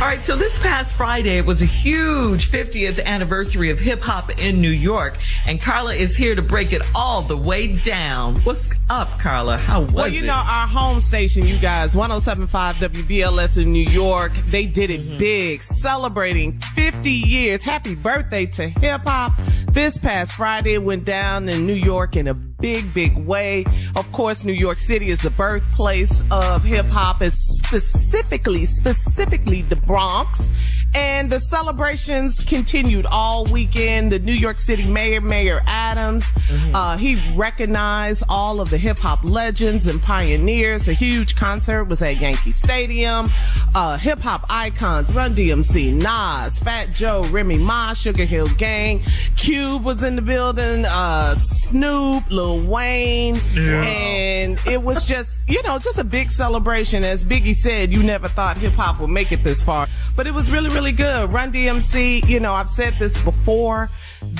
All 0.00 0.06
right, 0.06 0.22
so 0.24 0.34
this 0.34 0.58
past 0.60 0.94
Friday 0.94 1.36
it 1.36 1.44
was 1.44 1.60
a 1.60 1.66
huge 1.66 2.50
50th 2.50 3.04
anniversary 3.04 3.68
of 3.68 3.78
hip 3.78 4.00
hop 4.00 4.40
in 4.42 4.58
New 4.62 4.70
York, 4.70 5.18
and 5.46 5.60
Carla 5.60 5.92
is 5.94 6.16
here 6.16 6.34
to 6.34 6.40
break 6.40 6.72
it 6.72 6.80
all 6.94 7.20
the 7.20 7.36
way 7.36 7.66
down. 7.76 8.36
What's 8.36 8.72
up, 8.88 9.18
Carla? 9.18 9.58
How 9.58 9.82
was 9.82 9.90
it? 9.92 9.96
Well, 9.96 10.08
you 10.08 10.22
it? 10.22 10.26
know, 10.26 10.32
our 10.32 10.66
home 10.66 11.02
station, 11.02 11.46
you 11.46 11.58
guys, 11.58 11.94
1075 11.94 12.76
WBLS 12.76 13.60
in 13.62 13.74
New 13.74 13.86
York, 13.90 14.32
they 14.48 14.64
did 14.64 14.88
it 14.88 15.00
Mm-hmm. 15.02 15.18
big, 15.18 15.62
celebrating 15.62 16.58
50 16.58 17.10
years. 17.10 17.62
Happy 17.62 17.94
birthday 17.94 18.46
to 18.46 18.68
hip 18.68 19.02
hop. 19.04 19.32
This 19.70 19.98
past 19.98 20.32
Friday 20.32 20.78
went 20.78 21.04
down 21.04 21.46
in 21.50 21.66
New 21.66 21.74
York 21.74 22.16
in 22.16 22.26
a 22.26 22.34
big, 22.60 22.92
big 22.92 23.16
way. 23.16 23.64
Of 23.96 24.10
course, 24.12 24.44
New 24.44 24.52
York 24.52 24.78
City 24.78 25.08
is 25.08 25.20
the 25.20 25.30
birthplace 25.30 26.22
of 26.30 26.62
hip 26.62 26.86
hop, 26.86 27.22
is 27.22 27.38
specifically, 27.58 28.66
specifically 28.66 29.62
the 29.62 29.76
Bronx. 29.76 30.48
And 30.92 31.30
the 31.30 31.38
celebrations 31.38 32.44
continued 32.44 33.06
all 33.06 33.44
weekend. 33.44 34.10
The 34.10 34.18
New 34.18 34.32
York 34.32 34.58
City 34.58 34.84
mayor, 34.86 35.20
Mayor 35.20 35.60
Adams, 35.66 36.32
uh, 36.74 36.96
he 36.96 37.16
recognized 37.36 38.24
all 38.28 38.60
of 38.60 38.70
the 38.70 38.78
hip 38.78 38.98
hop 38.98 39.22
legends 39.22 39.86
and 39.86 40.02
pioneers. 40.02 40.88
A 40.88 40.92
huge 40.92 41.36
concert 41.36 41.84
was 41.84 42.02
at 42.02 42.16
Yankee 42.20 42.50
Stadium. 42.50 43.30
Uh, 43.72 43.98
hip 43.98 44.18
hop 44.18 44.44
icons, 44.50 45.12
Run 45.14 45.34
DMC, 45.34 45.92
Nas, 45.94 46.58
Fat 46.58 46.88
Joe, 46.92 47.22
Remy 47.30 47.58
Ma, 47.58 47.92
Sugar 47.92 48.24
Hill 48.24 48.48
Gang, 48.58 49.00
Cube 49.36 49.84
was 49.84 50.02
in 50.02 50.16
the 50.16 50.22
building, 50.22 50.84
uh, 50.86 51.36
Snoop, 51.70 52.28
Lil 52.32 52.66
Wayne, 52.66 53.36
and 53.56 54.58
it 54.66 54.82
was 54.82 55.06
just, 55.06 55.48
you 55.48 55.62
know, 55.62 55.78
just 55.78 55.98
a 55.98 56.04
big 56.04 56.28
celebration. 56.28 57.04
As 57.04 57.24
Biggie 57.24 57.54
said, 57.54 57.92
you 57.92 58.02
never 58.02 58.26
thought 58.26 58.56
hip 58.56 58.72
hop 58.72 58.98
would 58.98 59.10
make 59.10 59.30
it 59.30 59.44
this 59.44 59.62
far, 59.62 59.86
but 60.16 60.26
it 60.26 60.32
was 60.32 60.50
really, 60.50 60.68
really 60.70 60.90
good. 60.90 61.32
Run 61.32 61.52
DMC, 61.52 62.28
you 62.28 62.40
know, 62.40 62.52
I've 62.52 62.68
said 62.68 62.96
this 62.98 63.22
before. 63.22 63.88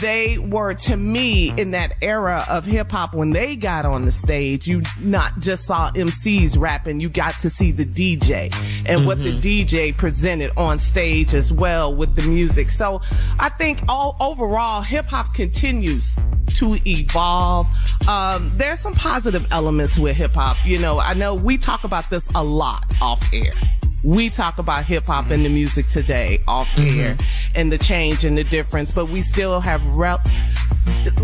They 0.00 0.38
were 0.38 0.74
to 0.74 0.96
me 0.96 1.52
in 1.56 1.72
that 1.72 1.96
era 2.02 2.44
of 2.48 2.64
hip 2.64 2.90
hop 2.90 3.14
when 3.14 3.30
they 3.30 3.56
got 3.56 3.84
on 3.84 4.06
the 4.06 4.10
stage, 4.10 4.66
you 4.66 4.82
not 4.98 5.38
just 5.38 5.66
saw 5.66 5.92
MCs 5.92 6.58
rapping, 6.58 6.98
you 6.98 7.10
got 7.10 7.34
to 7.40 7.50
see 7.50 7.72
the 7.72 7.84
DJ 7.84 8.52
and 8.86 9.06
what 9.06 9.18
the 9.18 9.38
mm-hmm. 9.38 9.70
DJ 9.70 9.96
presented 9.96 10.50
on 10.56 10.78
stage 10.78 11.34
as 11.34 11.52
well 11.52 11.94
with 11.94 12.16
the 12.16 12.26
music. 12.28 12.70
So 12.70 13.02
I 13.38 13.50
think 13.50 13.80
all 13.86 14.16
overall 14.18 14.80
hip 14.80 15.06
hop 15.06 15.32
continues 15.34 16.16
to 16.56 16.78
evolve. 16.86 17.66
Um, 18.08 18.52
there's 18.56 18.80
some 18.80 18.94
positive 18.94 19.46
elements 19.52 19.98
with 19.98 20.16
hip 20.16 20.32
hop. 20.32 20.56
You 20.64 20.78
know, 20.78 20.98
I 21.00 21.14
know 21.14 21.34
we 21.34 21.58
talk 21.58 21.84
about 21.84 22.08
this 22.10 22.28
a 22.34 22.42
lot 22.42 22.84
off 23.00 23.22
air. 23.32 23.52
We 24.04 24.30
talk 24.30 24.58
about 24.58 24.84
hip 24.84 25.06
hop 25.06 25.30
and 25.30 25.44
the 25.44 25.48
music 25.48 25.88
today 25.88 26.40
off 26.46 26.68
air 26.78 27.18
and 27.54 27.72
the 27.72 27.78
change 27.78 28.24
and 28.24 28.38
the 28.38 28.44
difference, 28.44 28.92
but 28.92 29.08
we 29.08 29.22
still 29.22 29.60
have 29.60 29.84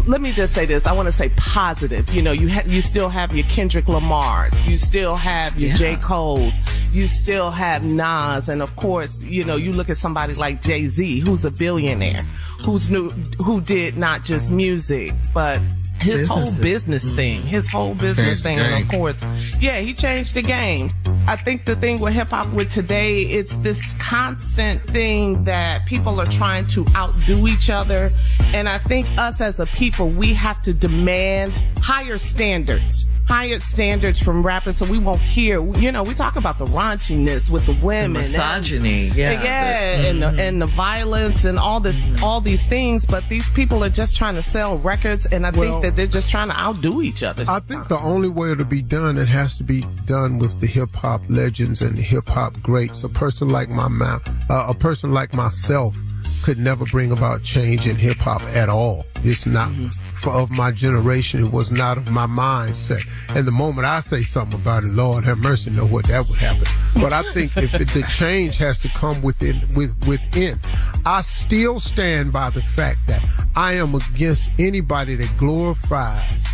let 0.06 0.21
me 0.21 0.33
just 0.33 0.55
say 0.55 0.67
this. 0.67 0.87
I 0.87 0.93
want 0.93 1.06
to 1.06 1.12
say 1.12 1.31
positive. 1.37 2.11
You 2.12 2.22
know, 2.22 2.33
you 2.33 2.49
ha- 2.50 2.62
you 2.67 2.81
still 2.81 3.09
have 3.09 3.34
your 3.34 3.47
Kendrick 3.47 3.89
Lamar's, 3.89 4.59
you 4.62 4.77
still 4.78 5.17
have 5.17 5.59
your 5.59 5.75
J. 5.75 5.97
Cole's, 5.97 6.56
you 6.93 7.09
still 7.09 7.50
have 7.50 7.84
Nas, 7.84 8.49
and 8.49 8.62
of 8.62 8.75
course, 8.77 9.23
you 9.25 9.44
know, 9.44 9.56
you 9.56 9.73
look 9.73 9.91
at 9.91 9.97
somebody 9.97 10.34
like 10.34 10.62
Jay 10.62 10.87
Z, 10.87 11.21
who's 11.21 11.44
a 11.44 11.50
billionaire, 11.50 12.23
who's 12.65 12.91
new, 12.91 13.11
who 13.44 13.61
did 13.61 13.97
not 13.97 14.25
just 14.25 14.50
music, 14.53 15.12
but 15.33 15.61
his 16.00 16.27
whole 16.28 16.50
business 16.61 17.15
thing, 17.17 17.43
his 17.43 17.71
whole 17.71 17.94
business 17.94 18.41
thing, 18.41 18.59
and 18.59 18.84
of 18.84 18.91
course, 18.91 19.23
yeah, 19.61 19.81
he 19.81 19.94
changed 19.94 20.34
the 20.34 20.43
game. 20.43 20.93
I 21.27 21.37
think 21.37 21.65
the 21.65 21.75
thing 21.75 22.01
with 22.01 22.12
hip 22.12 22.29
hop 22.29 22.53
with 22.53 22.71
today, 22.71 23.23
it's 23.23 23.57
this 23.59 23.95
constant 23.95 24.87
thing 24.91 25.45
that 25.45 25.87
people 25.87 26.21
are 26.21 26.27
trying 26.27 26.67
to 26.69 26.85
outdo 26.95 27.49
each 27.49 27.71
other. 27.71 28.11
And 28.53 28.69
I 28.69 28.77
think 28.77 29.07
us 29.17 29.41
as 29.41 29.59
a 29.59 29.65
people, 29.67 30.11
we 30.11 30.35
have 30.35 30.61
to 30.62 30.75
demand 30.75 31.62
higher 31.79 32.19
standards, 32.19 33.07
higher 33.27 33.59
standards 33.61 34.23
from 34.23 34.43
rappers 34.43 34.77
so 34.77 34.85
we 34.87 34.99
won't 34.99 35.21
hear, 35.21 35.65
you 35.79 35.91
know, 35.91 36.03
we 36.03 36.15
talk 36.15 36.37
about 36.37 36.59
the 36.59 36.67
raunchiness 36.67 37.51
with 37.51 37.65
the 37.67 37.73
women. 37.85 38.05
and- 38.23 38.32
misogyny, 38.32 39.09
yeah. 39.09 39.43
yeah, 39.43 40.00
and 40.06 40.23
the, 40.23 40.29
and 40.43 40.61
the 40.61 40.67
violence 40.67 41.44
and 41.44 41.59
all 41.59 41.81
this, 41.81 42.05
all 42.23 42.41
these 42.41 42.67
things. 42.67 43.06
But 43.06 43.25
these 43.29 43.49
people 43.50 43.82
are 43.82 43.88
just 43.91 44.17
trying 44.17 44.35
to 44.35 44.43
sell 44.43 44.79
records, 44.79 45.26
and 45.26 45.47
I 45.47 45.50
Well- 45.50 45.81
think 45.81 45.85
that 45.85 45.97
they're 45.97 46.06
just 46.06 46.31
trying 46.31 46.49
to 46.49 46.59
outdo 46.61 47.03
each 47.03 47.23
other. 47.23 47.44
I 47.49 47.61
think 47.61 47.88
the 47.88 47.99
only 47.99 48.29
way 48.29 48.53
it'll 48.53 48.65
be 48.65 48.82
done, 48.82 49.17
it 49.19 49.29
has 49.29 49.56
to 49.59 49.65
be 49.65 49.85
done 50.05 50.38
with 50.38 50.61
the 50.61 50.67
hip 50.67 50.94
hop 50.94 51.23
legends 51.29 51.81
and 51.81 51.97
the 51.97 52.03
hip 52.03 52.29
hop 52.29 52.61
greats. 52.62 53.05
A 53.05 53.09
person 53.09 53.49
like 53.49 53.69
my 53.69 53.88
ma- 53.88 54.19
uh, 54.50 54.67
a 54.69 54.75
person 54.75 55.12
like 55.12 55.32
myself 55.35 55.97
could 56.43 56.59
never 56.59 56.85
bring 56.87 57.11
about 57.11 57.43
change 57.43 57.87
in 57.87 57.97
hip 57.97 58.19
hop 58.19 58.43
at 58.43 58.69
all. 58.69 59.06
It's 59.23 59.47
not 59.47 59.71
for 60.15 60.31
of 60.31 60.50
my 60.50 60.71
generation. 60.71 61.44
It 61.44 61.50
was 61.50 61.73
not 61.73 61.97
of 61.97 62.11
my 62.11 62.26
mindset. 62.26 63.06
And 63.35 63.47
the 63.47 63.53
moment 63.53 63.87
I 63.87 64.00
say 64.00 64.21
something 64.21 64.61
about 64.61 64.85
it, 64.85 64.88
Lord 64.88 65.25
have 65.25 65.38
mercy, 65.38 65.71
know 65.71 65.87
what 65.87 66.06
that 66.06 66.29
would 66.29 66.38
happen. 66.38 66.67
But 67.00 67.12
I 67.12 67.23
think 67.32 67.56
if 67.56 67.73
it, 67.75 67.88
the 67.88 68.03
change 68.03 68.59
has 68.59 68.79
to 68.81 68.88
come 68.91 69.23
within, 69.23 69.67
with 69.75 69.94
within, 70.06 70.61
I 71.06 71.23
still 71.23 71.81
stand 71.81 72.32
by 72.32 72.50
the 72.50 72.62
fact 72.62 73.06
that 73.06 73.25
I 73.56 73.75
am 73.75 73.94
against 73.94 74.50
anybody 74.59 75.17
that 75.17 75.32
glorifies 75.38 76.44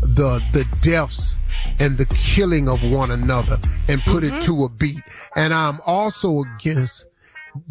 the 0.00 0.42
the 0.52 0.66
deaths 0.80 1.38
and 1.80 1.98
the 1.98 2.06
killing 2.06 2.68
of 2.68 2.82
one 2.84 3.10
another 3.10 3.56
and 3.88 4.00
put 4.02 4.22
mm-hmm. 4.22 4.36
it 4.36 4.42
to 4.42 4.64
a 4.64 4.68
beat. 4.68 5.02
And 5.34 5.52
I'm 5.52 5.80
also 5.86 6.42
against 6.42 7.06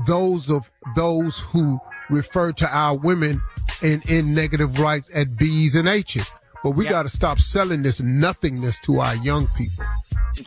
those 0.06 0.50
of 0.50 0.70
those 0.96 1.40
who 1.40 1.80
refer 2.10 2.52
to 2.54 2.68
our 2.68 2.96
women 2.98 3.42
in, 3.82 4.02
in 4.08 4.34
negative 4.34 4.80
rights 4.80 5.10
at 5.14 5.38
B's 5.38 5.76
and 5.76 5.88
H's. 5.88 6.32
But 6.64 6.72
we 6.72 6.86
yep. 6.86 6.94
got 6.94 7.04
to 7.04 7.10
stop 7.10 7.40
selling 7.40 7.84
this 7.84 8.02
nothingness 8.02 8.80
to 8.82 9.00
our 9.00 9.16
young 9.18 9.48
people. 9.58 9.86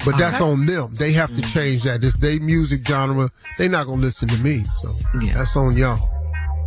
But 0.05 0.17
that's 0.19 0.37
okay. 0.37 0.51
on 0.51 0.67
them. 0.67 0.95
They 0.95 1.13
have 1.13 1.35
to 1.35 1.43
mm. 1.43 1.53
change 1.53 1.85
that. 1.85 2.01
This 2.01 2.15
they 2.15 2.39
music 2.39 2.87
genre. 2.87 3.31
They're 3.57 3.69
not 3.69 3.87
gonna 3.87 4.03
listen 4.03 4.29
to 4.29 4.43
me. 4.43 4.65
So 4.81 4.93
yeah. 5.21 5.35
that's 5.35 5.57
on 5.57 5.77
y'all. 5.77 5.99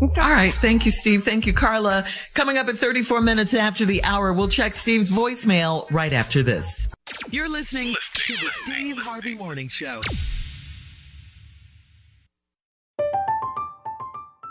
All 0.02 0.08
right. 0.16 0.54
Thank 0.54 0.86
you, 0.86 0.92
Steve. 0.92 1.24
Thank 1.24 1.46
you, 1.46 1.52
Carla. 1.52 2.06
Coming 2.34 2.58
up 2.58 2.70
at 2.70 2.78
34 2.78 3.20
minutes 3.20 3.54
after 3.54 3.84
the 3.84 4.02
hour, 4.06 4.32
we'll 4.32 4.48
check 4.48 4.76
Steve's 4.76 5.12
voicemail 5.12 5.92
right 5.92 6.14
after 6.14 6.42
this. 6.42 6.88
You're 7.30 7.50
listening 7.50 7.96
to 8.14 8.34
the 8.34 8.50
Steve 8.64 8.98
Harvey 8.98 9.36
Morning 9.36 9.68
Show. 9.68 10.00